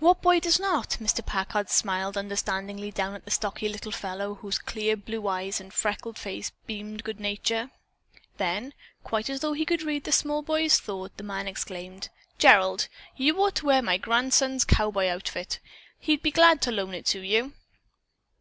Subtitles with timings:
[0.00, 1.24] "What boy does not?" Mr.
[1.24, 6.18] Packard smiled understandingly down at the stocky little fellow whose clear blue eyes and freckled
[6.18, 7.70] face beamed good nature.
[8.38, 12.88] Then, quite as though he could read the small boy's thought, the man exclaimed: "Gerald,
[13.14, 15.60] you ought to wear my grandson's cowboy outfit.
[16.00, 17.52] He'd be glad to loan it to you."